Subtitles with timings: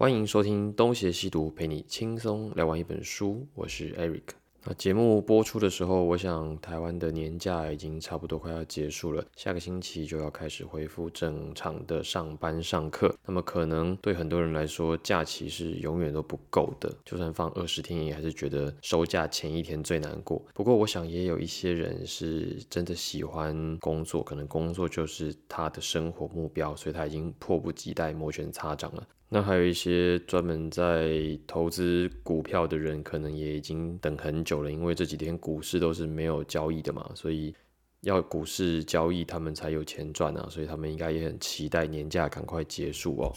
[0.00, 3.44] 欢迎收听东邪西毒，陪你轻松聊完一本书。
[3.52, 4.22] 我是 Eric。
[4.64, 13.12] 那节目播出的时候，我想台湾的年假已经差不多快要结束了，下个星期就要开始恢复正常的上班上课。
[13.26, 20.40] 那么可能对很多人来说，假期是永远都不够的，就算放二十天，也还是觉得收假前一天最难过。
[20.54, 29.04] 不过我想也有一些人是真的喜欢工作，可能工作就是他的生活目标，所以他已经迫不及待摩拳擦掌了。
[29.30, 37.54] 那还有一些专门在投资股票的人，可能也已经等很久了，因为这几天股市都是没有交易的嘛，所以
[38.00, 43.30] 要股市交易，他们才有钱赚啊，所以他们应该也很期待年假赶快结束哦。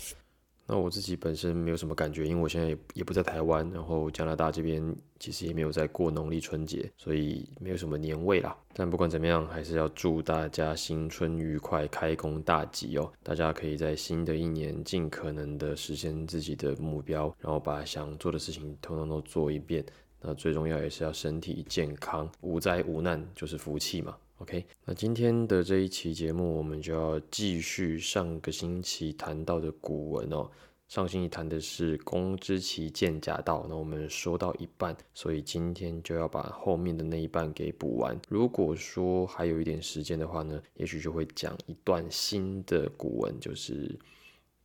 [0.71, 4.81] 那我自己本身没有什么感觉，因为我现在也也不在台湾，然后加拿大这边
[5.19, 8.55] 其实也没有在过农历春节，所以没有什么年味啦。
[8.73, 13.11] 但不管怎么样，还是要祝大家新春愉快，开工大吉哦！
[13.21, 19.85] 大家可以在新的一年尽可能的实现自己的目标，然后把想做的事情通通都做一遍。
[20.21, 24.15] 那最重要也是要身体健康，无灾无难就是福气嘛。
[24.37, 30.49] OK，那今天的这一期节目，我们就要继续上个星期谈到的古文哦。
[30.87, 38.19] 上星期谈的是公之奇剑甲道，那我们说到一半，所以今天就要把后面的那一半给补完。
[38.27, 43.97] 如果说还有一点时间的话呢，也许就会讲一段新的古文，就是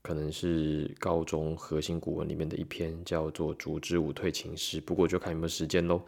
[0.07, 4.81] 可能是高中核心古文里面的一篇，叫做《竹之武退秦师》。
[4.85, 6.01] 不过就看有没有时间喽。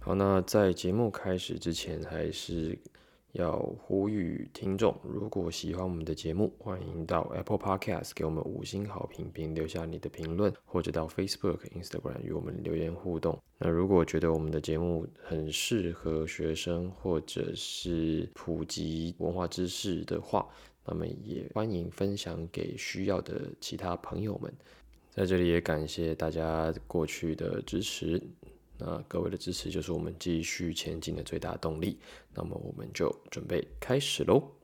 [0.00, 2.78] 好，那在节目开始之前，还是
[3.32, 13.38] 要呼吁听众，如果喜欢我们的节目，欢迎到 Apple Podcast 给我们五星好评，并留下你的评论，或者到 Facebook、Instagram 与我们留言互动。
[13.58, 20.48] 那如果觉得我们的节目很适合学生，或者是普及文化知识的话，
[20.86, 24.52] 那么也欢迎分享给需要的其他朋友们。
[25.10, 28.22] 在这里也感谢大家过去的支持。
[28.78, 31.98] 那各位的支持就是我们继续前进的最大动力。
[32.34, 34.55] 那么我们就准备开始喽。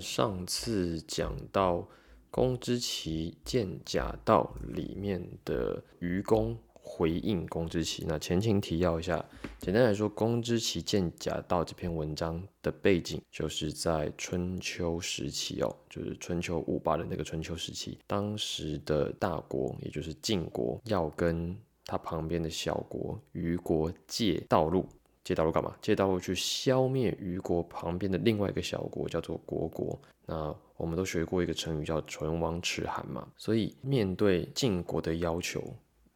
[0.00, 1.86] 上次讲到。
[2.32, 9.24] 公之奇剑甲道里面的愚公回应公之奇，那前情提要一下，
[9.58, 24.86] 简单来说，公之奇剑甲道这篇文章的背景就是在春秋时期哦，就是春秋五霸的那个春秋时期，当时的大国也就是晋国要跟他旁边的小国虞国借道路，
[25.30, 25.72] 借道路干嘛？
[25.80, 29.96] 借道路去消灭虞国旁边的另外一个小国，叫做虢国。
[30.26, 35.62] 那我们都学过一个成语叫“唇亡齿寒”嘛，所以面对晋国的要求，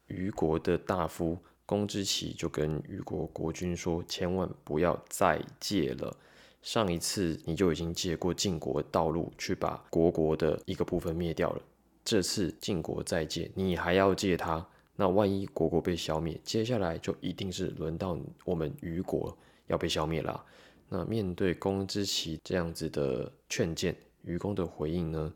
[0.08, 6.16] 虞国的大夫公之奇就跟虞国国君说：“千万不要再借了，
[6.60, 11.62] 上一次你就已经借过晋国道路去把虢国的一个部分灭掉了，
[12.04, 14.66] 这次晋国再借，你还要借他，
[14.97, 20.44] 那万一虢国被消灭，接下来就一定是轮到我们虞国要被消灭了。
[20.88, 23.94] 那面对公之奇这样子的劝谏。”
[24.27, 25.31] 愚公的回应呢，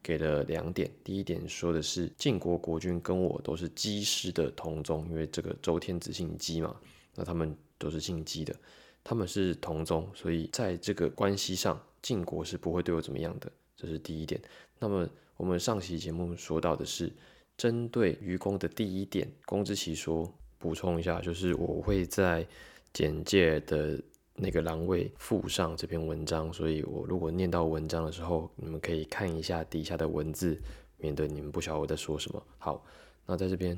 [0.00, 0.88] 给了两点。
[1.02, 6.76] 第一点说的是晋国国君跟我都是姬师的同宗，因为这个周天子姓姬嘛，
[7.16, 8.54] 那他们都是姓姬的，
[9.02, 14.40] 他们是同宗，所以在这个关系上，晋国是不会对我怎么样的，这是第一点。
[14.78, 17.12] 那么我们上期节目说到的是
[17.58, 22.46] 针对愚公的第一点，公之奇说补充一下，就是我会在
[22.94, 24.00] 简介的。
[24.40, 30.56] 那个栏位附上这篇文章，所以我如果念到文章的时候，你们可以看一下底下的文字，
[30.96, 32.40] 免得你们不晓得我在说什么。
[32.56, 32.84] 好，
[33.26, 33.76] 那在这边，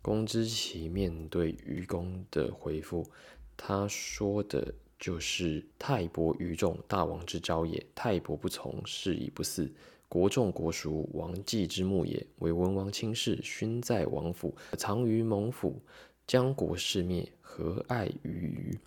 [0.00, 3.06] 公之奇面对愚公的回复，
[3.54, 7.84] 他说的就是泰伯于众，大王之招也。
[7.94, 9.70] 泰伯不从，是以不嗣。
[10.08, 12.26] 国众国属，王祭之墓也。
[12.38, 15.80] 为文王亲事，勋在王府，藏于蒙府，
[16.26, 18.78] 将国事灭，何爱于虞？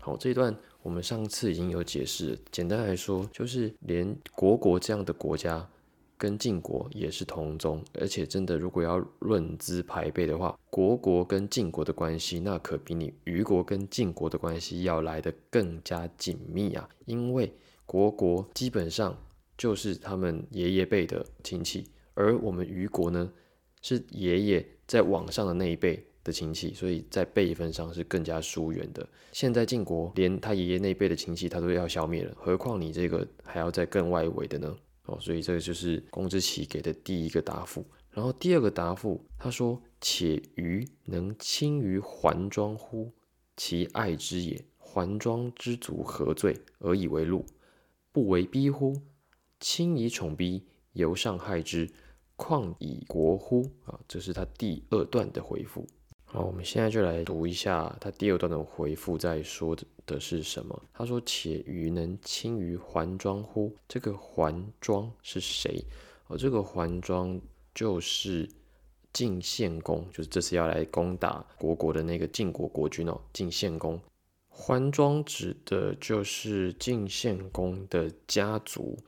[0.00, 2.38] 好，这一段我们上次已经有解释。
[2.50, 5.66] 简单来说，就是连国国这样的国家
[6.16, 16.88] 跟晋国也是同宗，而且真的如果要论资排辈的话，国国跟晋国的关系，那可比你虞国跟晋国的关系要来的更加紧密啊。
[17.04, 17.52] 因为
[17.86, 19.16] 国国基本上
[19.56, 23.32] 就是他们爷爷辈的亲戚，而我们虞国呢，
[23.82, 26.04] 是爷爷在网上的那一辈。
[26.24, 29.06] 的亲戚，所以在辈分上是更加疏远的。
[29.30, 34.74] 现在晋国连他爷爷那辈的亲戚他都要消灭了，何况你这个还要在更外围的呢？
[35.04, 37.84] 哦，所以这个就是公之奇给的第一个答复。
[38.10, 43.12] 然后第二个答复，他说：“且愚能轻于环庄乎？
[43.56, 44.64] 其爱之也。
[44.78, 47.44] 环庄之足何罪而以为禄？
[48.12, 48.94] 不为逼乎？
[49.58, 51.90] 轻以宠逼，犹尚害之，
[52.36, 55.84] 况以国乎？”啊，这是他第二段的回复。
[56.34, 60.82] 好，我们现在就来读一下他第二段的回复，在说的是什么？
[60.92, 65.80] 他说：“且余能轻于桓庄乎？”这个桓庄是谁？
[66.26, 67.40] 哦，这个桓庄
[67.72, 68.50] 就是
[69.12, 73.20] 晋献公，就是这次要来攻打国国的那个晋国国君哦。
[73.32, 74.00] 晋献公，
[74.48, 78.98] 桓庄指的就是晋献公的家族，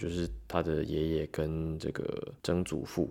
[0.00, 3.08] 就是他的爷爷跟这个曾祖父。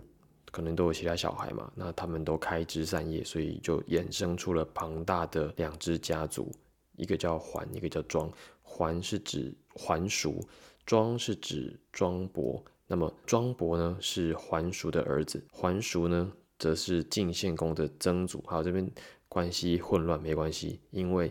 [0.56, 6.50] 可能都有其他小孩嘛，那他们都开枝散叶，所以就衍生出了庞大的两支家族，
[6.96, 8.32] 一个叫桓，一个叫庄。
[8.62, 10.42] 桓是指桓叔，
[10.86, 12.64] 庄是指庄伯。
[12.86, 18.42] 那么庄伯呢是桓叔的儿子，桓叔呢则是晋献公的曾祖。
[18.46, 18.90] 好，这边
[19.28, 21.30] 关系混乱没关系，因为。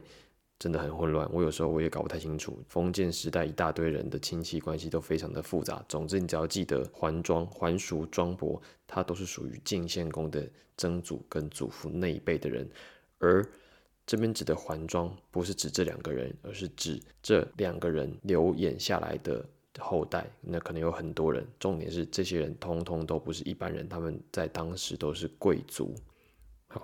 [0.57, 2.57] 真的很混乱，我有时候我也搞不太清楚。
[2.69, 5.83] 封建时代一大堆人的亲戚关系都非常的复杂。
[5.89, 10.47] 总之，你只要记得桓庄、桓叔、庄伯，他都是属于晋献公的
[10.77, 12.69] 曾祖跟祖父那一辈的人。
[13.19, 13.45] 而
[14.07, 19.45] 这边指的桓庄，不是指这两个人，而是指这两个人流演下来的
[19.77, 20.25] 后代。
[20.39, 25.93] 那可能有很多人，重点是这些人通通都不是一般人，他们在当时都是贵族。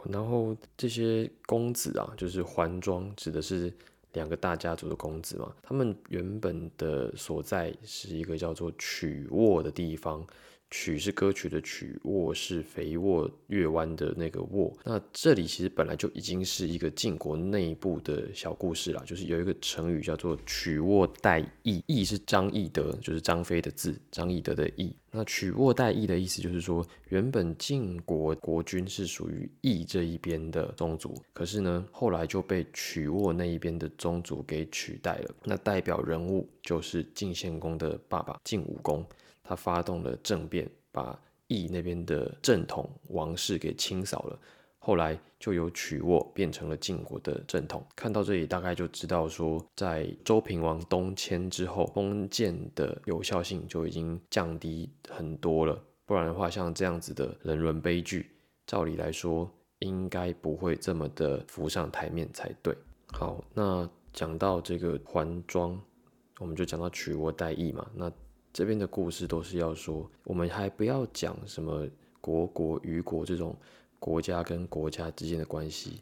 [0.09, 3.73] 然后这些公子啊，就是环庄，指的是
[4.13, 5.53] 两个大家族的公子嘛。
[5.61, 10.25] 他们原本的所在是一个叫做曲沃的地方。
[10.71, 14.73] 曲是歌曲的曲，沃是肥沃月弯的那个沃。
[14.85, 24.95] 那这里其实本来就已经是一个晋国内部的小故事了，就是有一个成语叫做曲沃代翼，翼是张翼德，就是张飞的字，张翼德的翼。
[25.13, 35.35] 那曲沃代翼的意思就是说，原本晋国国君是属于翼这一边的宗族，可是呢，后来就被曲沃那一边的宗族给取代了。
[35.43, 39.05] 那代表人物就是晋献公的爸爸晋武公。
[39.51, 44.39] 他发动了政变，把义那边的正统王室给清扫了。
[44.79, 47.85] 后来就由曲沃变成了晋国的正统。
[47.93, 55.77] 看到这里，大概就知道说，在周平王东迁之后，封建的有效性就已经降低很多了。
[56.05, 58.31] 不然的话，像这样子的人伦悲剧，
[58.65, 62.73] 照理来说应该不会这么的浮上台面才对。
[63.07, 65.77] 好，那讲到这个桓庄，
[66.39, 67.85] 我们就讲到曲沃代义嘛。
[67.93, 68.09] 那
[68.53, 71.87] 这边的故事都是要说，我们还不要讲什么
[72.19, 73.55] 国国与国这种
[73.97, 76.01] 国家跟国家之间的关系。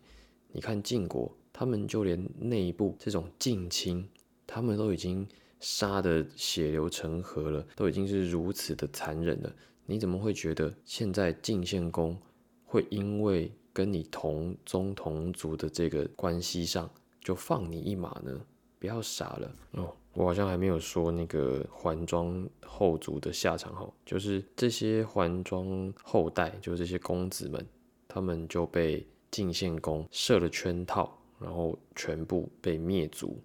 [0.51, 4.07] 你看晋国，他们就连内部这种近亲，
[4.47, 5.27] 他们都已经
[5.59, 9.55] 杀的血流成河了，都已经是如此的残忍了。
[9.85, 12.17] 你怎么会觉得现在晋献公
[12.65, 16.89] 会因为跟你同宗同族的这个关系上
[17.21, 18.41] 就放你一马呢？
[18.79, 19.93] 不要傻了哦。
[20.13, 27.63] 我好像还没有说那个环庄后族的下场哈，就是这些环庄后代，就是这些公子们，
[28.07, 33.39] 他们就被晋献公设了圈套，然后全部被灭族，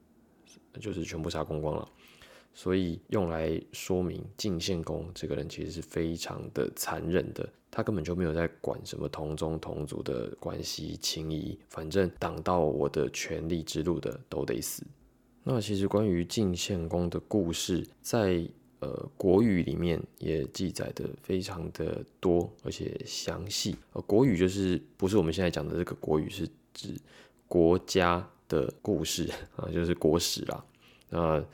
[0.81, 1.89] 就是全部杀光光了。
[2.55, 14.82] 所以用来说明晋献公这个人其实是非常的残忍的，他根本就没有在管什么同宗同族的关系情谊，反正挡到我的权力之路的都得死。
[15.46, 18.48] 那其实关于晋献公的故事，在
[18.81, 23.77] 呃国语里面也记载的非常的多，而且详细。
[23.93, 26.94] 呃，国语就是不是我们现在讲的这个国语，是指
[27.46, 30.65] 国家的故事啊，就是国史啦。
[31.10, 31.44] 那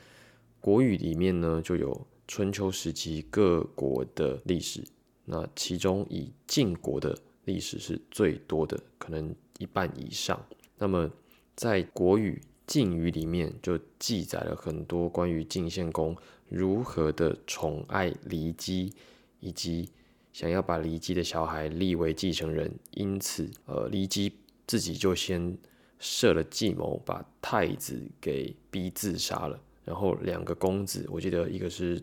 [0.61, 4.81] 国语里面呢，就有春秋时期各国的历史，
[5.25, 10.41] 那其中以晋国的历史是最多的，可能一半以上。
[10.77, 11.11] 那么
[11.57, 12.41] 在国语。
[12.71, 16.15] 晋语里面就记载了很多关于晋献公
[16.47, 18.93] 如何的宠爱骊姬，
[19.41, 19.89] 以及
[20.31, 24.31] 想要把骊姬的小孩立为继承人，因此，呃，骊姬
[24.65, 25.57] 自己就先
[25.99, 29.59] 设了计谋，把太子给逼自杀了。
[29.83, 32.01] 然后两个公子，我记得一个是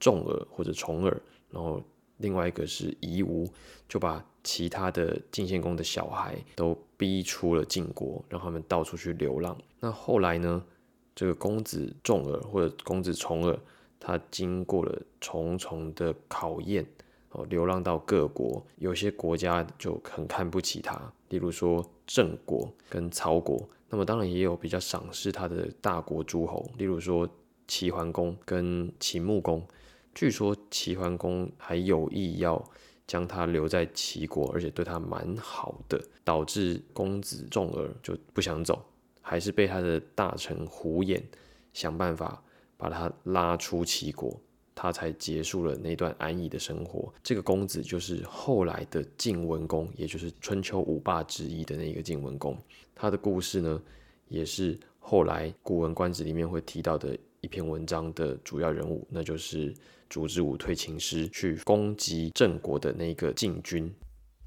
[0.00, 1.80] 重耳或者重耳，然后
[2.20, 3.48] 另外一个是夷吾，
[3.88, 9.56] 就把其他的晋献公的小孩都逼出了晋国，让他们到处去流浪。
[9.80, 10.64] 那后来呢？
[11.12, 13.58] 这个公子重耳或者公子重耳，
[13.98, 16.86] 他经过了重重的考验，
[17.32, 23.68] 哦，流浪到各国，有些国家就很看不起他，例如说郑国跟曹国。
[23.90, 27.28] 那么当然也有比较赏识他的大国诸侯，例如说
[27.66, 29.62] 齐桓公跟秦穆公，
[30.14, 32.62] 据说齐桓公还有意要
[33.06, 38.84] 将他留在齐国，而且对他蛮好的，导致公子重耳就不想走，
[39.20, 41.22] 还是被他的大臣胡衍
[41.72, 42.42] 想办法
[42.76, 44.38] 把他拉出齐国。
[44.72, 47.12] 他才结束了那段安逸的生活。
[47.22, 52.56] 这个公子就是后来的晋文公，也就是春秋五霸之一的那个晋文公。
[52.94, 53.82] 他的故事呢，
[54.28, 59.74] 也是后来《古文观止》里面会提到的一篇文章的主要人物，那就是
[60.10, 63.90] 烛之武退秦师去攻击郑国的那个晋军。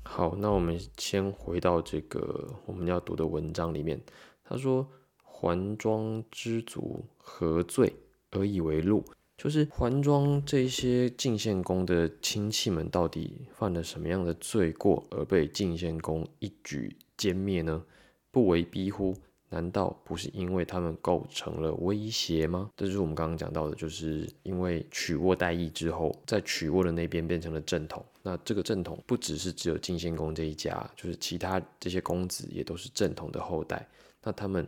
[0.03, 4.00] 好，那我们先回到这个我们要读的文章里面。
[4.43, 4.86] 他说
[5.24, 7.96] ：“桓庄之族何罪
[8.32, 9.03] 而以为禄？”
[9.38, 17.84] 就是桓庄这些晋献公的亲戚们到底犯了什么样的罪过，而被晋献公一举歼灭呢？
[18.29, 19.15] 不为逼乎？
[19.53, 22.72] 难道不是因为他们构成了威胁吗？
[22.75, 28.03] 这就是我们刚刚讲到的，就是因为曲沃代役之后，在曲沃的那边变成了正统。
[28.24, 33.88] 那这个正统不只是只有晋献公这一家，就是其他这些公子也都是正统的后代。
[34.24, 34.67] 那他们。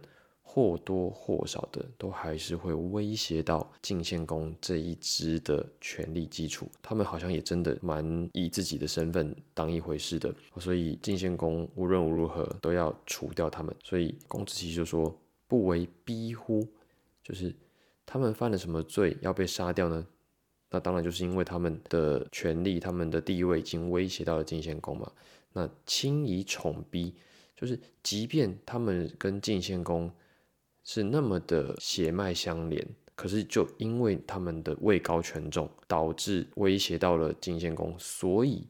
[0.56, 13.76] 或多或少的都还是会威胁到晋献公这一支的权力基础，他们好像也真的蛮以自己的身份当一回事的，所以晋献公无论如何都要除掉他们。
[13.84, 15.14] 所以公子期就说
[15.46, 16.66] ：“不为逼乎？
[17.22, 17.54] 就是
[18.06, 20.08] 他们犯了什么罪要被杀掉呢？
[20.72, 25.12] 那当然就是因为他们的权力、他们的地位已经威胁到了晋献公嘛。
[25.52, 27.14] 那轻以宠逼，
[27.58, 30.10] 就是即便他们跟晋献公。”
[30.86, 38.68] 是那么的血脉相连，可是就因为他们的位高权重，导致威胁到了晋献公，所以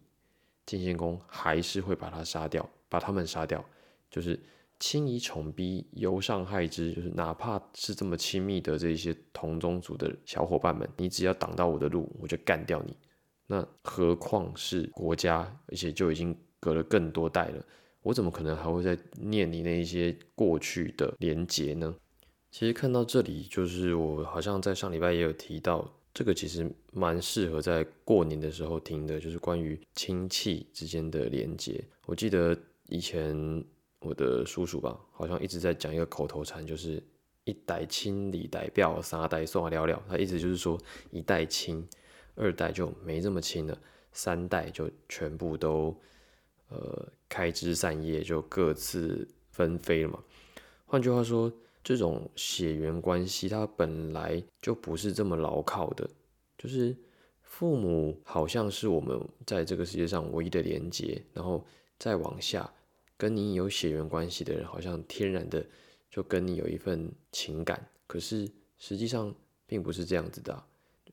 [0.66, 3.64] 晋献公还是会把他杀掉，把他们杀掉，
[4.10, 4.40] 就是
[4.80, 12.96] 轻以宠逼，由上害之，就是哪怕是这么亲密的这些同宗族的小伙伴们，你只要挡到我的路，我就干掉你。
[13.46, 17.64] 那何况是国家，而且就已经隔了更多代了，
[18.02, 21.94] 我怎么可能还会再念你那一些过去的连结呢？
[22.58, 31.84] 其实看到这里，就是我好像在上礼拜也有提到，这个其实蛮适合在过年的时候听的，就是关于亲戚之间的连接。
[32.06, 32.58] 我记得
[32.88, 33.62] 以前
[34.00, 37.04] 我的叔叔吧，好像一直在讲一个口头禅，就是
[37.44, 40.02] 一代亲，里代表，三代送啊了了。
[40.08, 40.80] 他意思就是说，
[41.12, 41.86] 一代亲，
[42.36, 43.78] 二代就没这么亲了，
[44.14, 45.94] 三代就全部都
[46.70, 50.24] 呃开枝散叶，就各自纷飞了嘛。
[50.86, 51.52] 换句话说。
[51.86, 56.10] 这种血缘关系，它本来就不是这么牢靠的。
[56.58, 56.98] 就是
[57.44, 61.64] 父母好像是我们在这个世界上唯一的连接，然后
[62.00, 62.68] 再往下，
[63.16, 65.64] 跟你有血缘关系的人，好像天然的
[66.10, 67.88] 就跟你有一份情感。
[68.08, 68.50] 可是
[68.80, 69.32] 实际上
[69.68, 70.64] 并不是这样子的。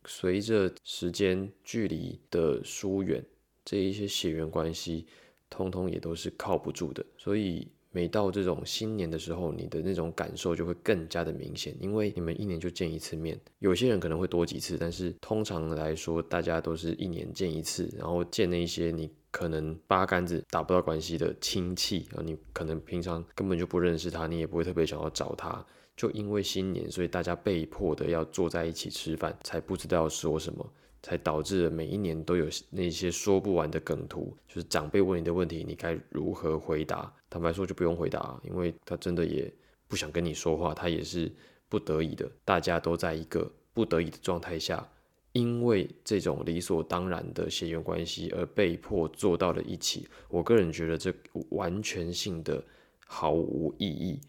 [0.06, 3.22] 随着时间距离的疏远，
[3.62, 5.06] 这一些血缘关系，
[5.50, 7.04] 通通也都是靠不住的。
[7.18, 7.68] 所以。
[7.92, 30.66] 每到这种新年的时候，你的那种感受就会更加的明显，因为你们一年就见一次面，有些人可能会多几次，但是通常来说，大家都是一年见一次，然后见那些你可能八竿子打不到关系的亲戚啊，你可能平常根本就不认识他，你也不会特别想要找他，就因为新年，所以大家被迫的要坐在一起吃饭，才不知道说什么。
[31.02, 37.12] 才导致了每一年都有那些说不完的梗图，就是长辈问你的问题，你该如何回答？
[37.28, 39.52] 坦白说就不用回答，因为他真的也
[39.88, 41.30] 不想跟你说话，他也是
[41.68, 42.30] 不得已的。
[42.44, 44.88] 大家都在一个不得已的状态下，
[45.32, 50.06] 因为这种理所当然的血缘关系而被迫坐到了一起。
[50.28, 51.12] 我个人觉得这
[51.50, 52.62] 完全性的
[53.06, 54.20] 毫无意义。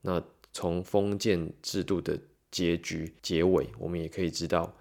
[0.00, 2.16] 那从封建制度的
[2.50, 4.72] 结局结尾，我们也可以知道。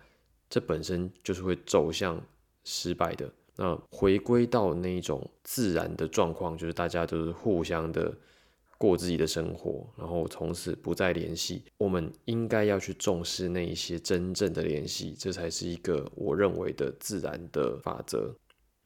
[0.50, 2.22] 这本身就是会走向
[2.64, 3.32] 失败的。
[3.60, 8.16] 那回归到那一种自然的状况，就是大家都是互相的
[8.78, 11.64] 过自己的生活，然后从此不再联系。
[11.80, 18.32] 我们应该要去重视那一些真正的联系，这才是一个我认为的自然的法则。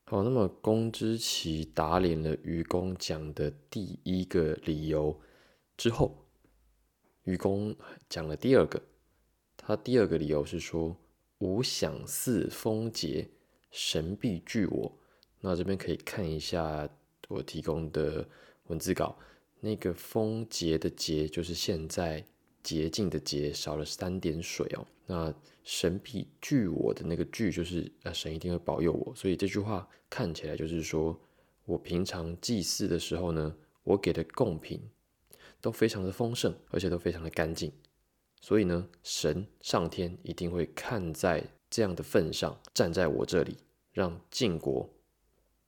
[0.06, 5.20] 好，那么公之奇打脸了愚公讲的第一个理由
[5.76, 6.26] 之后，
[7.24, 7.76] 愚公
[8.08, 8.82] 讲了第二个，
[9.58, 10.96] 他第二个理由是说。
[11.42, 13.28] 无想似风节，
[13.72, 14.98] 神必惧我。
[15.40, 16.88] 那这边可以看一下
[17.28, 18.28] 我提供的
[18.68, 19.18] 文字稿，
[19.60, 22.24] 那个风节的节就是现在
[22.62, 24.86] 洁净的洁，少了三点水哦。
[25.08, 25.34] 那
[25.64, 31.20] 神必惧我的那个惧就是呃神一定会保佑我，所以这句话看起来就是说
[31.66, 34.80] 我平常祭祀的时候呢，我给的贡品
[35.60, 37.72] 都非常的丰盛，而且都非常的干净。
[38.42, 43.56] 所以呢，神上天一定会看在这样的份上站在我这里，
[43.94, 44.90] 让晋国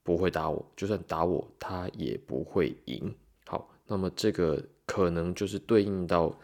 [0.02, 3.14] 不会打我，就算打我，他也不会赢。
[3.46, 6.36] 好，那么这个可能就是对应到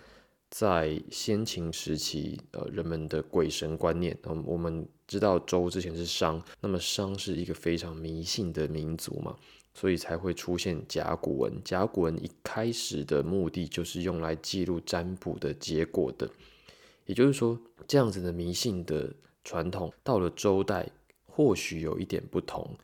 [0.49, 4.17] 在先秦时期，呃，人们的鬼神观念。
[4.23, 9.37] 嗯，我们知道周之前是商，那么商是一个非常迷信的民族嘛，
[9.75, 11.53] 所以才会出现甲骨文。
[11.65, 16.31] 甲骨文一开始的目的就是用来记录占卜的结果的，
[17.07, 19.13] 也就是说，这样子的迷信的
[19.45, 20.89] 传统到了周代，
[21.27, 22.77] 或许有一点不同，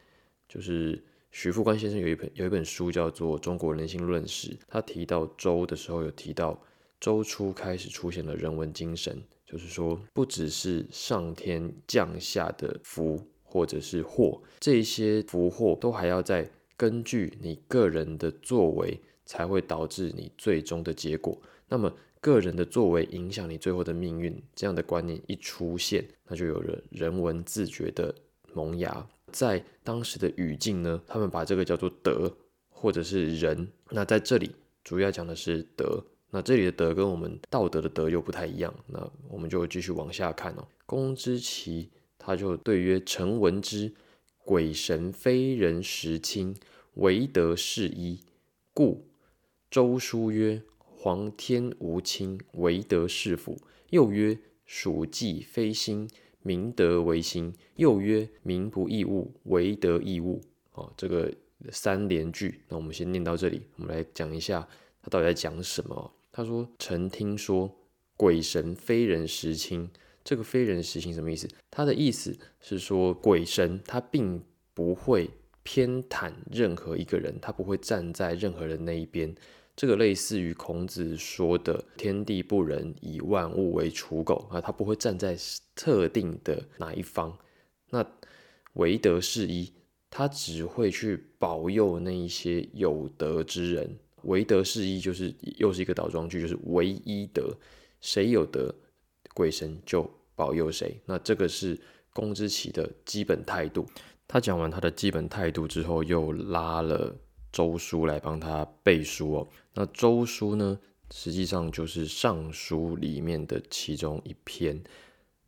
[0.49, 1.02] 就是。
[1.33, 6.59] 徐复观先生有一本有一本书叫做《中国人性论史》，他提到周的时候有提到，
[6.99, 21.40] 周初开始出现了人文精神，就是说不只是上天降下的福或者是祸，这些福祸都还要在根据你个人的作为才会导致你最终的结果。
[21.68, 28.14] 那么个人的作为影响你最后的命运，这样的观念一出现，那就有了人文自觉的
[28.52, 29.06] 萌芽。
[29.33, 32.33] 在当时的语境呢，他们把这个叫做德，
[32.68, 33.66] 或者是仁。
[33.90, 34.50] 那在这里
[34.85, 36.02] 主要讲的是德。
[36.30, 38.75] 那这里的德跟我们道德的德又不太一样。
[38.87, 40.66] 那我们就继续往下看哦。
[40.85, 43.92] 公之奇他就对曰：“臣闻之，
[44.47, 46.55] 鬼神非人实亲，
[46.95, 48.21] 唯德是一。
[48.73, 49.09] 故
[49.69, 53.59] 周书曰：皇天无亲，唯德是辅。
[53.91, 56.09] 又曰：属稷非心。”
[56.43, 60.41] 明德为心，又曰：民不义物，唯德义物。
[60.75, 61.35] 哦，这个
[61.73, 63.62] 三连句，那我们先念到这里。
[63.75, 64.61] 我们来讲一下
[65.03, 66.12] 他到底在讲什么。
[66.31, 67.69] 他说：“臣听说
[68.17, 69.91] 鬼神非人实亲。”
[70.26, 71.49] 这个“非人实亲”什么意思？
[71.71, 74.42] 他的意思是说，鬼神他并
[74.75, 75.30] 不会
[75.62, 79.33] 偏袒任何一个人，他不会站在任何人那一边。
[79.76, 85.38] 这个类似于孔子说的“天地不仁，以万物为刍狗”啊，他不会站在
[85.76, 87.38] 特定的哪一方。
[87.90, 88.04] 那
[88.73, 89.73] 唯德是一，
[90.11, 93.97] 他只会去保佑那一些有德之人。
[94.23, 97.56] 唯德是一就是又是一个倒装句，就是唯一德，
[98.00, 98.75] 谁有德，
[99.34, 101.00] 鬼神就保佑谁。
[101.06, 101.76] 那这个是
[102.12, 103.84] 公之奇的基本态度。
[104.28, 107.12] 他讲完他的基本态度之后，又拉了。
[107.52, 109.49] 周书来帮他背书哦。
[109.72, 110.78] 那周书呢，
[111.10, 114.78] 实际上就是尚书里面的其中一篇。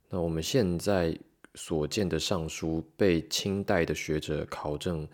[0.09, 1.15] 那我们现在
[1.57, 5.07] 所见的尚书，被清代的学者考证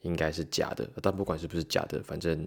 [0.00, 0.86] 应该是假的。
[1.00, 2.46] 但不管是不是假的，反正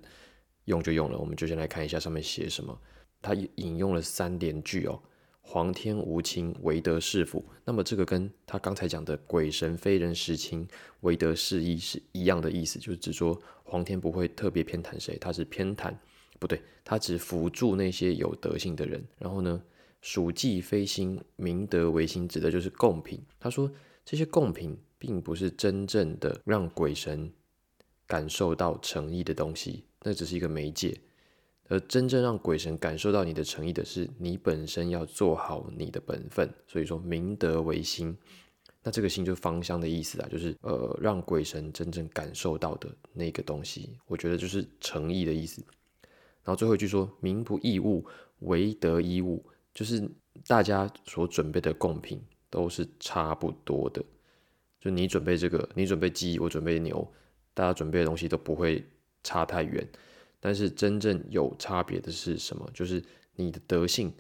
[0.66, 1.18] 用就用了。
[1.18, 2.80] 我们就先来看一下上面写什么。
[3.24, 5.02] 他引用了三连句哦。
[5.48, 7.46] 皇天无亲，唯德是辅。
[7.64, 10.68] 那么这个跟他刚才讲的鬼神非人实亲，
[11.02, 15.94] 唯德是义是一样的意思，就是指说皇天不会特别偏袒谁，他是偏袒
[16.40, 19.02] 不对，他只辅助那些有德性的人。
[19.20, 19.62] 然后呢，
[20.02, 23.22] 属稷非心，明德为心，指的就是贡品。
[23.40, 23.72] 他说
[24.04, 27.32] 这些贡品并不是真正的让鬼神
[28.08, 31.00] 感受到诚意的东西，那只是一个媒介。
[31.68, 38.16] 而真正让鬼神感受到你的诚意的是你本身要做好你的本分，所以说明德为心，
[38.84, 45.64] 那这个心就是芳香的意思啊，就是呃让鬼神真正感受到的那个东西，我觉得就是诚意的意思。
[46.44, 48.06] 然后最后一句说民不义物，
[48.42, 50.08] 唯德义物，就是
[50.46, 54.04] 大家所准备的贡品都是差不多的，
[54.80, 57.12] 就你准备这个，你准备鸡，我准备牛，
[57.56, 58.86] 大家准备的东西都不会
[59.24, 59.84] 差太远。
[60.46, 62.70] 但是真正有差别的是什么？
[62.72, 63.04] 就是
[63.36, 64.14] 你的德性，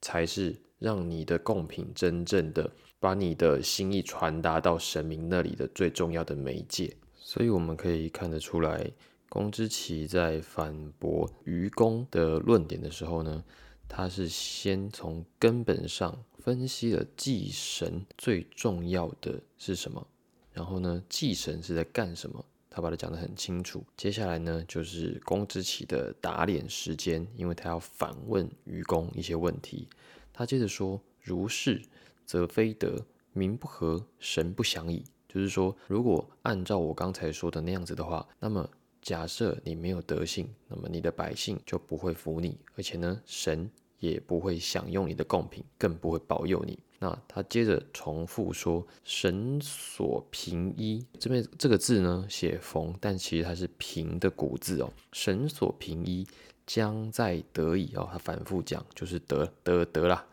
[0.00, 6.96] 才是让你的贡品真正的把你的心意传达到神明那里的最重要的媒介。
[7.14, 8.90] 所以我们可以看得出来，
[9.28, 13.44] 公之奇在反驳愚公的论点的时候呢，
[13.86, 20.06] 他是先从根本上分析了祭神最重要的是什么，
[20.54, 22.42] 然后呢，祭神是在干什么。
[22.70, 23.84] 他把它讲得很清楚。
[23.96, 29.88] 接下来呢，就是公之奇的打脸时间，因为他要反问愚公一些问题。
[30.32, 31.82] 他接着说：“如是，
[32.24, 38.68] 则非德，民不和，神不祥矣。”就是说，如果按照我刚才说的那样子的话，那么
[39.02, 46.78] 假设你没有德性，那么你的百姓就不会服你，而且呢，神也不会享用你的贡品，更不会保佑你。
[47.02, 54.92] 那他接着重复说：“神所平一，这边这个字呢写逢，但其实它是平的古字哦。
[55.10, 56.26] 神所平一，
[56.66, 58.06] 将在得矣哦。
[58.12, 60.26] 他反复讲，就是得得得啦，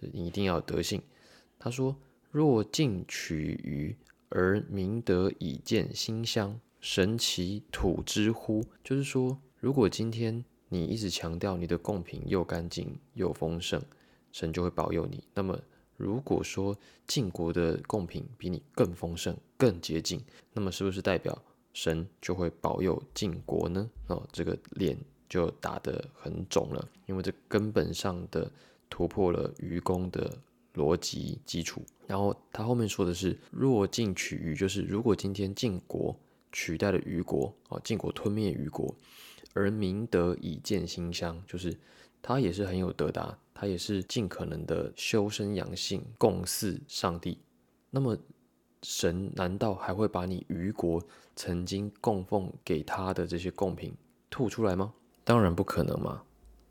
[0.00, 1.02] 你一定要德性。
[1.58, 1.94] 他说：
[2.30, 3.94] 若进取于
[4.30, 8.64] 而明德以见馨香，神其土之乎？
[8.82, 13.82] 就是说，如果今天你一直强调你的贡品又干净又丰盛，
[14.32, 15.22] 神就会保佑你。
[15.34, 15.60] 那么。
[15.98, 16.74] 如果说
[17.06, 20.18] 晋国的贡品比你更丰盛、更接近，
[20.52, 21.36] 那么是不是代表
[21.74, 23.90] 神就会保佑晋国呢？
[24.06, 24.96] 哦，这个脸
[25.28, 28.50] 就打得很肿了，因为这根本上的
[28.88, 30.38] 突破了愚公的
[30.74, 31.82] 逻辑基础。
[32.06, 36.16] 然后他后面说的是“若晋取余”，就是如果今天晋国
[36.52, 38.94] 取代了虞国，哦，晋国吞灭虞国，
[39.52, 41.76] 而明德以见馨香，就是
[42.22, 43.36] 他也是很有德达。
[43.60, 47.36] 他也是尽可能的修身养性，共祀上帝。
[47.90, 48.16] 那么，
[48.84, 51.02] 神难道还会把你虞国
[51.34, 53.92] 曾经供奉给他的这些贡品
[54.30, 54.94] 吐出来吗？
[55.24, 56.22] 当然不可能嘛。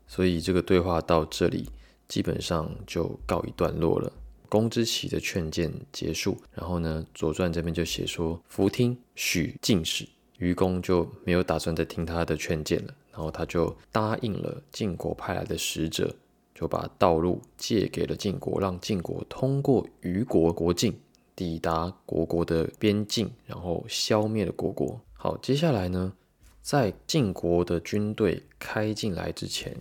[0.06, 1.68] 所以这个对话到这里
[2.08, 4.10] 基本上就告一段落了。
[4.48, 16.14] 公之奇的劝谏结束，然后呢，《左传》这边就写说：“福听许进使。”愚公就没有打算再听他的劝谏了，然后他就答应了晋国派来的使者。
[16.58, 20.92] 就把道路借给了晋国，让晋国通过虞国国境
[21.36, 25.00] 抵达国国的边境，然后消灭了国国。
[25.12, 26.12] 好，接下来呢，
[26.60, 29.72] 在晋国的军队开进来之前，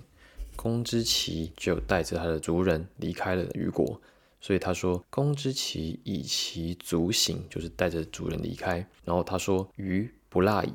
[0.56, 4.00] 公之奇就带着他的族人离开了虞国。
[4.40, 10.72] 所以他说：“公之奇以其族行，就是带着族人离开。”然后他说：“虞不腊矣，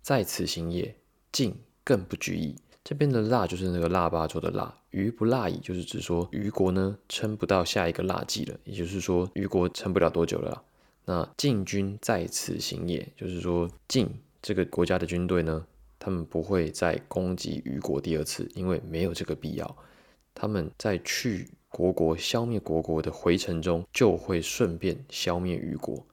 [0.00, 0.94] 在此行也。
[1.32, 10.62] 晋更不举矣。”这边的腊就是那个腊八粥的腊，虞不腊矣，就是指说虞国呢撑不到下一个腊季了，也就是说虞国撑不了多久了。
[11.04, 14.08] 那晋军在此行也，就是说晋
[14.42, 15.66] 这个国家的军队呢，
[15.98, 19.76] 他们不会再攻击虞国第二次，因为没有这个必要。
[20.34, 26.04] 他们在去国国消灭国国的回程中，就会顺便消灭虞国。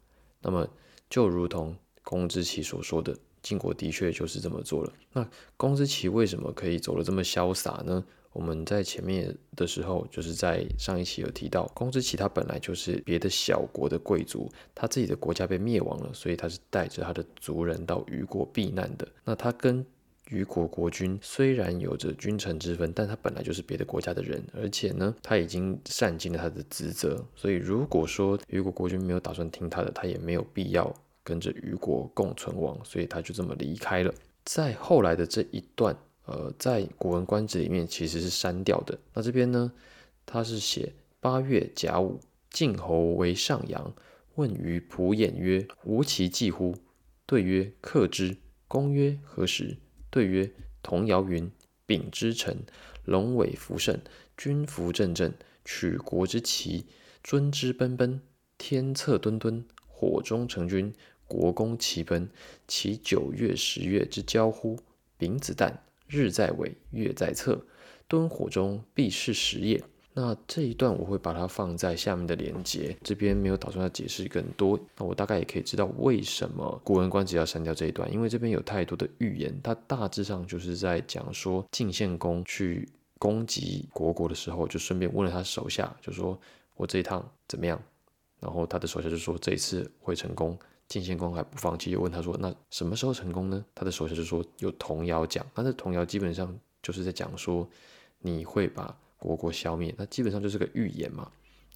[0.42, 0.68] 那么
[1.10, 3.16] 就如同公之奇所说的。
[3.44, 4.92] 晋国的确就是这么做了。
[5.14, 8.04] 那公之奇为什么可以走得这么潇洒呢？
[8.38, 19.08] 我们在前面的时候，就是在上一期有提到，公之奇他本来就是别的小国的贵族，他自己的国家被灭亡了，所以他是带着他的族人到虞国避难的。
[19.26, 19.84] 那他跟
[20.30, 27.26] 虞国国君虽然有着君臣之分，但他本来就是别的国家的人，而且呢，他已经善尽了他的职责。
[27.36, 30.94] 所以如果说虞国国君没有打算听他的，他也没有必要。
[31.24, 34.14] 跟着虞国共存亡，所以他就这么离开了。
[34.46, 35.94] 在后来的这一段，
[36.28, 39.00] 呃，在《古文观止》里面其实是删掉的。
[39.14, 39.72] 那这边呢，
[40.26, 43.94] 他是写八月甲午，晋侯为上阳，
[44.36, 46.76] 问于仆偃曰：“无其祭乎？”
[47.26, 48.38] 对曰：“克之。”
[48.68, 49.78] 公曰：“何时？”
[50.12, 50.52] 对曰
[50.84, 51.50] ：“童谣云
[51.88, 52.58] ：‘丙之辰，
[53.06, 53.98] 龙尾福盛，
[54.36, 56.86] 君服正正，取国之旗，
[57.24, 58.22] 尊之奔奔，
[58.58, 60.94] 天策敦敦，火中成军。’”
[61.26, 62.30] 国公齐奔，
[62.70, 64.80] 其九月、十月之交乎？
[65.18, 65.74] 丙子旦，
[66.08, 67.62] 日在尾，月在侧，
[68.08, 69.84] 敦火中，必是时也。
[70.14, 74.80] 那这一段我会把它放在下面的连接，这边没有打算要解释更多。
[74.98, 82.90] 那我大概也可以知道为什么《古文观止》要删掉这一段，因为这边有太多的预言，它大致上就是在讲说晋献公去
[83.20, 86.40] 攻击国国的时候，就顺便问了他手下，就说
[86.76, 87.80] 我这一趟怎么样？
[88.40, 90.58] 然后他的手下就说这一次会成功。
[90.88, 97.68] 晋献公还不放弃，又问他说：“那什么时候成功呢？”他的手下就说：“有童谣讲，那这童谣基本上就是在讲说
[98.20, 101.30] 你会把国国消灭，那基本上就是个预言嘛。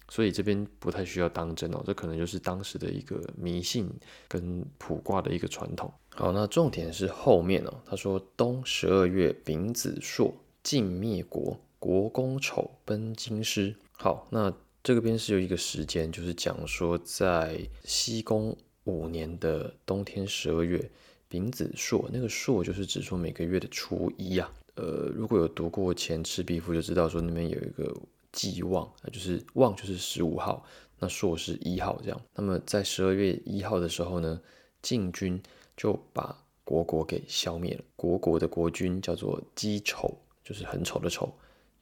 [0.08, 3.88] 所以这边不太需要当真哦，这可能就是当时的一个迷信
[4.28, 5.92] 跟卜卦的一个传统。
[6.14, 13.76] 好，那重点是后面哦，他说冬十二月丙子朔，晋灭国，国公丑奔京师。
[13.92, 18.56] 好，那这个边是有一个时间，就是讲说在西宫。
[18.84, 20.90] 五年的冬天十二月，
[21.28, 24.52] 丙子朔，那个朔就是指说每个月的初一啊。
[24.74, 27.94] 呃，如果有读过《前赤壁赋》，就知道说那边有一个
[28.32, 30.64] 祭望，就是望就是十五号，
[30.98, 32.20] 那朔是一号这样。
[32.34, 34.40] 那么在十二月一号的时候呢，
[34.80, 35.40] 晋军
[35.76, 37.84] 就把国国给消灭了。
[37.96, 41.32] 国国的国君叫做姬丑，就是很丑的丑。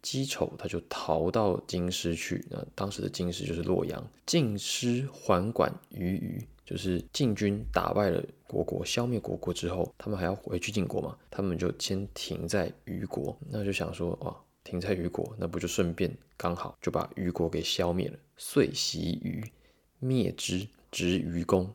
[0.03, 4.03] 姬丑他就逃到京师去，那当时的京师就是洛阳。
[4.27, 6.47] 晋师还管于虞。
[6.71, 11.19] 就是晋军打败了国国，消灭国国之后，他们还要回去晋国嘛？
[11.29, 18.17] 他们就先停在虞国，那就想说，哇，停在虞国，那不就顺便刚好就把虞国给消灭了？
[18.37, 19.43] 遂袭虞，
[19.99, 21.69] 灭之，执虞公，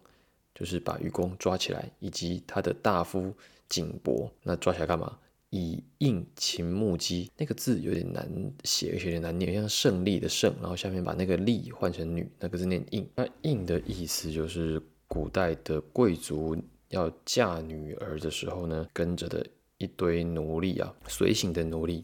[0.54, 3.34] 就是把虞公抓起来，以及他的大夫
[3.68, 5.20] 景伯，那抓起来干嘛？
[5.56, 8.30] 以应秦穆姬，那个字有点难
[8.66, 13.08] 写，有点难念，像胜利的胜，然后下面把那个利换成女，那个字念应。
[13.16, 16.58] 那应的意思就是古代的贵族
[16.90, 19.46] 要嫁女儿的时候呢，跟着的
[19.78, 22.04] 一堆奴隶啊，随行的奴隶，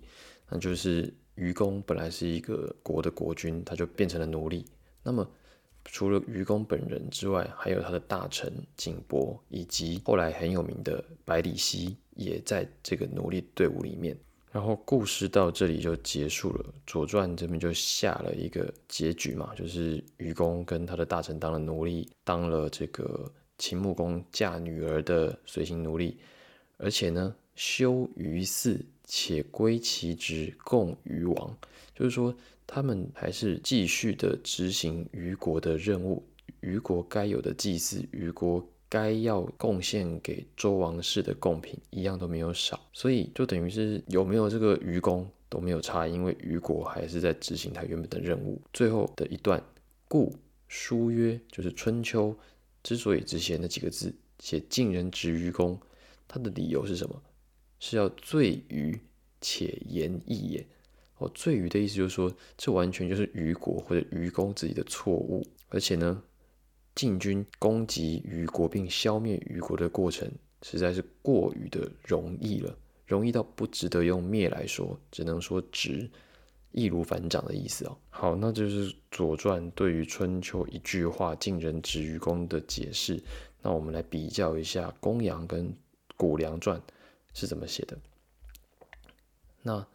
[0.50, 4.66] 那就是愚公本来是一个国的国君，他就变成了奴隶。
[5.04, 5.30] 那么
[5.86, 14.18] 除了愚公本人之外，还有他的大臣景伯，以及后来很有名的百里奚，也在这个奴隶队伍里面。
[14.52, 26.18] 然后故事到这里就结束了，《左传》这边就下了一个结局嘛，就是愚公跟他的大臣当了奴隶，当了这个秦穆公嫁女儿的随行奴隶，
[26.76, 31.58] 而且呢，修于祀，且归其职，共于王，
[31.94, 32.34] 就是说。
[32.74, 36.24] 他们还是继续的执行虞国的任务，
[36.62, 42.80] 虞国该有的祭祀，虞国该要贡献给周王室的贡品，一样都没有少。
[42.94, 48.62] 所以就等于是有没有这个愚公都没有差，因为虞国还是在执行他原本的任务。
[48.72, 49.62] 最后的一段，
[50.08, 50.34] 故
[50.70, 52.34] 书曰，就是春秋
[52.84, 55.78] 之所以只写那几个字，写晋人执虞公，
[56.26, 57.22] 他的理由是什么？
[57.82, 58.98] 是要罪虞
[59.42, 60.66] 且言义也。
[61.18, 66.24] 哦，罪虞的意思就是说，这完全就是虞国或者虞公自己的错误，而且呢，
[66.96, 70.32] 晋军攻击虞国并消灭虞国的过程，
[70.64, 76.10] 实在是过于的容易了，容易到不值得用灭来说，只能说直，
[76.72, 77.98] 易如反掌的意思哦。
[78.10, 83.22] 好，那就是《左传》对于春秋一句话“晋人执虞公”的解释。
[83.62, 85.70] 那我们来比较一下《公羊》跟
[86.18, 86.80] 《谷梁传》
[87.34, 87.98] 是怎么写的。
[89.62, 89.88] 那。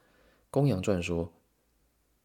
[0.48, 1.30] 公羊传说：“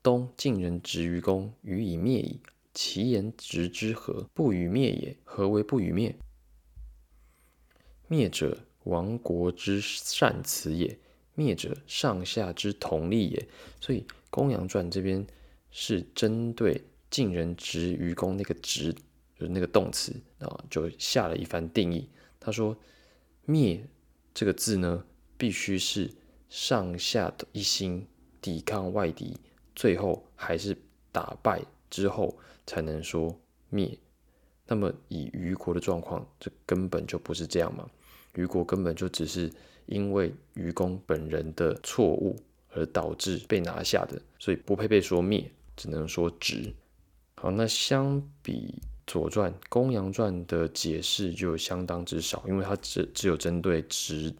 [0.02, 2.40] 东晋人执于公，予以灭矣。
[2.74, 4.30] 其言执之何？
[4.34, 5.18] 不与灭也。
[5.26, 6.16] 何为不与灭？
[8.08, 10.98] 灭者，亡国之善辞也；
[11.36, 13.50] 灭者，上下之同力也。
[13.82, 15.28] 所以，公羊传这边
[15.72, 18.94] 是针对晋人执于公那个执，
[19.36, 22.08] 就是那个动词啊，就下了一番定义。
[22.40, 22.78] 他说：
[23.44, 23.86] 灭
[24.34, 25.04] 这个字呢，
[25.38, 26.10] 必须是
[26.50, 28.08] 上下的一心。”
[28.42, 29.38] 抵抗外敌，
[29.76, 30.76] 最后还是
[31.12, 33.40] 打败之后才能说
[33.70, 33.96] 灭。
[34.66, 37.88] 那么以虞国的状况，这根本就不是这样嘛？
[38.34, 39.54] 虞国根本就只是
[39.86, 42.36] 因为虞公本人的错误
[42.72, 46.74] 而导致被拿下的，所以不配被说灭，只能说直。
[47.36, 48.74] 好，那相比
[49.08, 54.34] 《左传》《公羊传》的解释就相当之少，因为它只只有针对直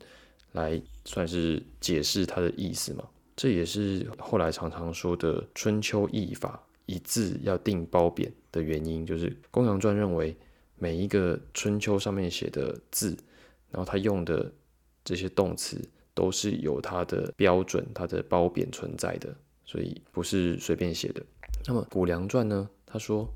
[0.54, 3.04] 来算是解释它的意思嘛。
[3.36, 10.36] 这也是后来常常说的春秋译法一字要定褒贬的原因，就是公羊传认为
[10.78, 13.18] 每一个春秋上面写的字，
[13.72, 14.52] 然后他用的
[15.04, 15.82] 这些动词
[16.14, 19.34] 都是有它的标准、它的褒贬存在的，
[19.66, 21.24] 所以不是随便写的。
[21.66, 22.70] 那么谷梁传呢？
[22.86, 23.28] 他说：“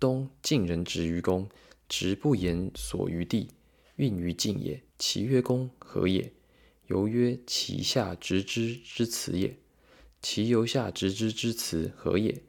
[0.00, 1.46] 东晋人执于公，
[1.88, 3.50] 执不言所于地，
[3.96, 4.82] 运于晋也。
[4.98, 6.32] 其曰公何也？”
[6.88, 9.56] 由曰：“其下执之之辞也。
[10.20, 12.42] 其由下执之之辞何也？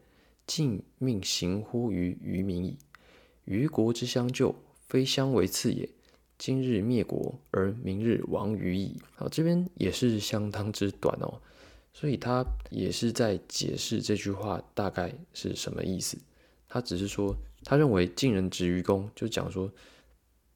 [0.47, 2.77] 晋命行乎于于民矣。
[3.45, 4.55] 于国之相救，
[4.87, 5.87] 非相为次也。
[6.37, 11.39] 今日灭国，而明日亡于矣。”好，这边也是相当之短哦，
[11.93, 16.17] 所以他也是在解释这句话大概是什么意思。
[16.73, 19.69] 他只是说，他认为晋人执于公，就讲说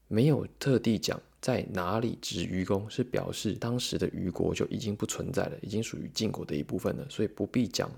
[0.07, 1.21] 没有特地讲。
[1.41, 7.91] 在哪里执愚公，是表示当时的虞国就已经不存在了，已经属于晋国的一部分了，所以不必讲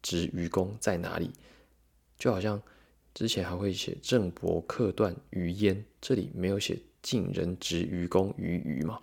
[0.00, 1.32] 执愚公在哪里。
[2.16, 2.62] 就好像
[3.14, 9.00] 之前还会写郑伯克段于鄢，这里没有写晋人执愚公于虞嘛。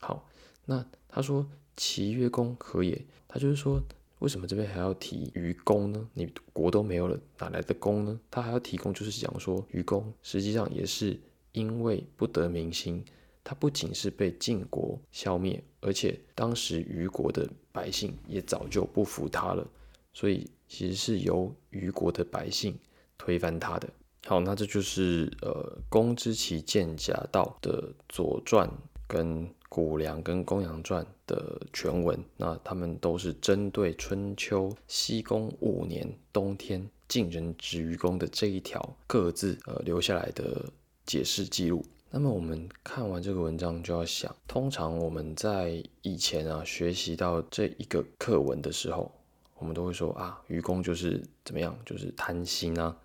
[0.00, 0.28] 好，
[0.64, 3.00] 那他说其曰公何也？
[3.28, 3.80] 他就是说，
[4.22, 6.08] 为什么这边还要提愚公呢？
[6.14, 8.20] 你国都没有了，哪来的公呢？
[8.30, 11.18] 他还要提供，就是讲说愚公实际上也是。
[11.54, 13.04] 因为不得民心，
[13.44, 19.68] 他不仅是被晋国消灭，而且当时虞国的百姓也早就不服他了，
[20.14, 22.74] 所以其实是由虞国的百姓
[23.18, 23.86] 推翻他的。
[24.24, 25.50] 好，那这就是呃
[25.90, 28.66] 《公之奇剑甲道》的《左传》
[29.12, 40.64] 跟《谷梁》跟《公羊传》的全文，那他们都是针对春秋西公五年冬天晋人执虞公的这一条各自呃留下来的。
[41.04, 41.84] 解释记录。
[42.12, 49.10] 那么我们看完这个文章，就要想，通常我们在以前啊学习到这一个课文的时候，
[49.58, 52.96] 我们都会说啊，愚公就是怎么样，就是贪心啊，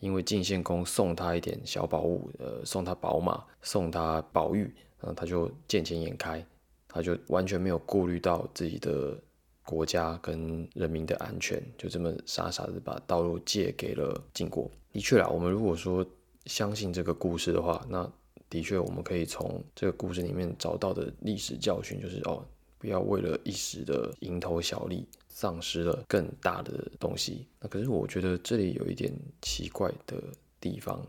[0.00, 6.44] 因为晋献公送他一点小宝物，呃，送他宝马，送他宝玉，然后他就见钱眼开，
[6.88, 9.16] 他就完全没有顾虑到自己的
[9.64, 14.70] 国家跟人民的安全，就这么傻傻的把道路借给了晋国。
[14.92, 16.06] 的确啊，我们如果说。
[16.46, 18.08] 相信这个故事的话，那
[18.48, 22.40] 的确我们可以从这个故事里面找到的历史教训就是哦，
[22.78, 27.48] 不要为了一时的蝇头小利，丧失了更大的东西。
[27.58, 30.22] 那可是我觉得这里有一点奇怪的
[30.60, 31.04] 地方，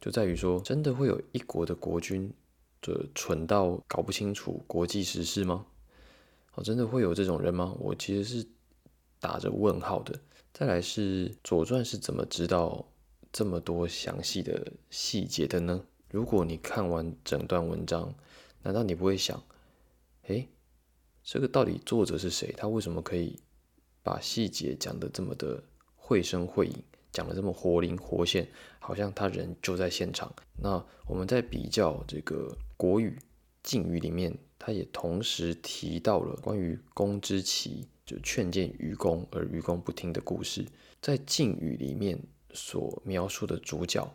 [0.00, 2.32] 就在于说，真的会有一国的国君，
[2.80, 5.66] 就蠢到搞不清楚国际时事吗？
[6.54, 7.74] 哦，真的会有这种人吗？
[7.78, 8.46] 我其实是
[9.20, 10.18] 打着问号的。
[10.52, 12.86] 再来是《左传》是怎么知道
[13.30, 15.84] 这么多详细的细节的呢？
[16.10, 18.14] 如果你看完整段文章，
[18.62, 19.42] 难道你不会想，
[20.28, 20.48] 诶，
[21.22, 22.54] 这个到底作者是谁？
[22.56, 23.38] 他为什么可以
[24.02, 25.62] 把细节讲得这么的
[25.94, 30.32] 绘声绘影，讲得这么活灵活现，好像他人就在现场？
[30.56, 33.18] 那我们在比较这个国语、
[33.62, 37.88] 晋语里面，他也同时提到了关于公之奇。
[38.06, 40.64] 就劝谏愚公，而愚公不听的故事，
[41.02, 42.16] 在晋语里面
[42.52, 44.08] 所描述的主角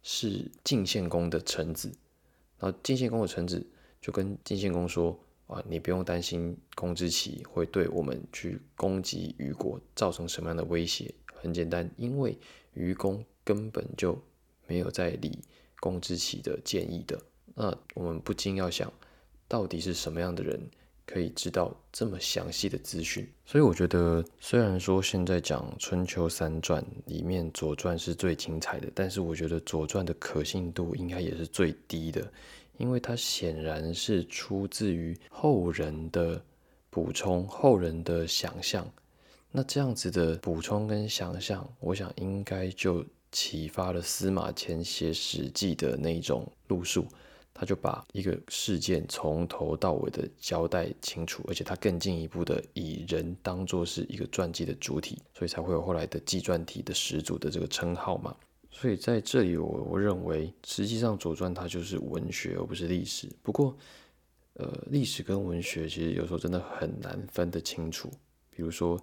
[0.00, 1.88] 是晋献公的臣子，
[2.60, 3.66] 然后晋献公的臣子
[4.00, 5.18] 就跟晋献公说
[5.52, 11.12] ：“啊，你不用担心公之奇会对我们去攻击虞国造成什么样的威胁。
[11.34, 12.38] 很简单，因为
[12.74, 14.16] 愚公根本就
[14.68, 15.36] 没有在理
[15.80, 17.20] 公之奇的建议的。
[17.54, 18.92] 那我们不禁要想，
[19.48, 20.60] 到底是什么样的人？”
[21.04, 32.32] 可以知道这么详细的资讯，所以我觉得，虽然说现在讲春秋三传里面左传是最精彩的，但是我觉得左传的可信度应该也是最低的，
[32.78, 36.42] 因为它显然是出自于后人的
[36.88, 38.88] 补充、后人的想象。
[39.50, 47.04] 那这样子的补充跟想象，我想应该就启发了司马迁写《史记》的那种路数。
[47.54, 58.34] 他就把一个事件从头到尾的交代清楚，而且他更进一步的以人当做是一个传记的主体，所以才会有后来的纪传体的始祖的这个称号嘛。
[58.70, 63.28] 所以在这里，我我认为实际上《左传》它就是文学而不是历史。
[63.42, 63.76] 不过，
[64.54, 68.10] 呃，历史跟文学其实有时候真的很难分得清楚。
[68.50, 68.98] 比如说，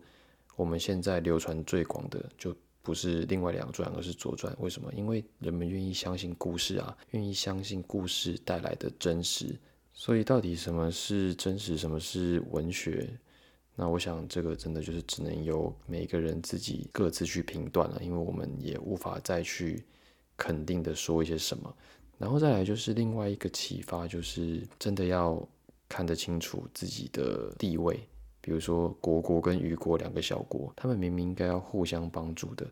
[0.55, 2.55] 我们现在流传最广的就。
[2.81, 4.55] 不是另外两传，而是左传。
[4.59, 4.91] 为什么？
[4.93, 9.55] 因为人们愿意相信故事啊，愿意相信故事带来的真实。
[9.93, 13.09] 所以，到底什么是真实，什么是文学？
[13.75, 18.01] 那我想，这个真的就是只能由每个人自己各自去评断了。
[18.01, 19.85] 因为我们也无法再去
[20.35, 21.75] 肯定的说一些什么。
[22.17, 25.47] 然后再来就是另外一个启发，就是真的要
[25.87, 27.99] 看得清楚自己的地位。
[28.41, 32.65] 比如说，国国跟虞国两个小国，他们明明应该要互相帮助的，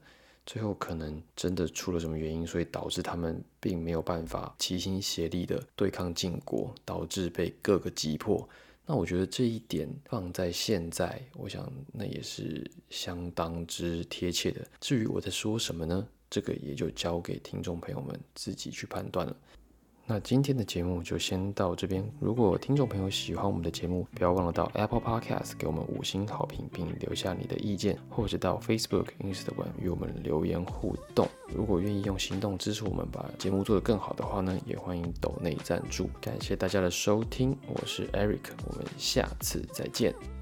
[0.45, 8.47] 最后可能真的出了什么原因，所以导致他们并没有办法齐心协力的对抗晋国，导致被各个击破。
[8.85, 14.65] 那我觉得这一点放在现在，我想那也是相当之贴切的。
[14.79, 16.07] 至于我在说什么呢？
[16.29, 19.35] 这个也就交给听众朋友们自己去判断了。
[20.09, 22.01] 那今天的节目就先到这边。
[22.17, 31.27] 如果听众朋友喜欢我们的节目，不要忘了到 Apple Podcast 给我们五星好评，并留下你的意见，或者到 Facebook、Instagram 与我们留言互动。
[31.53, 36.09] 如果愿意用行动支持我们，把节目做得更好的话呢，也欢迎抖内赞助。
[36.21, 40.36] 感谢大家的收听，我是 Eric，我们下次再见。